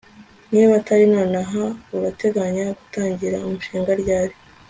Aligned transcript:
Niba 0.51 0.71
atari 0.79 1.03
nonaha 1.13 1.61
urateganya 1.97 2.65
gutangira 2.79 3.37
umushinga 3.47 3.91
ryari 4.01 4.33